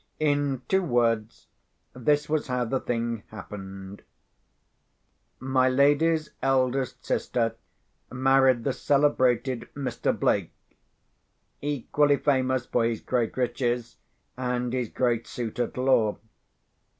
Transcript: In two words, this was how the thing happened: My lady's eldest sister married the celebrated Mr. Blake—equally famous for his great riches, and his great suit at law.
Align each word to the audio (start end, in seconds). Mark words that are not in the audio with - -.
In 0.19 0.63
two 0.67 0.81
words, 0.81 1.45
this 1.93 2.27
was 2.27 2.47
how 2.47 2.65
the 2.65 2.79
thing 2.79 3.21
happened: 3.27 4.01
My 5.39 5.69
lady's 5.69 6.31
eldest 6.41 7.05
sister 7.05 7.53
married 8.11 8.63
the 8.63 8.73
celebrated 8.73 9.69
Mr. 9.75 10.19
Blake—equally 10.19 12.17
famous 12.17 12.65
for 12.65 12.83
his 12.83 12.99
great 13.01 13.37
riches, 13.37 13.97
and 14.35 14.73
his 14.73 14.89
great 14.89 15.27
suit 15.27 15.59
at 15.59 15.77
law. 15.77 16.17